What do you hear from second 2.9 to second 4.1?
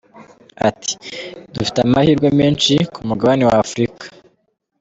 ku mugabane wa Afurika.